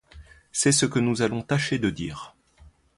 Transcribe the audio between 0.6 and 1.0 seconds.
ce que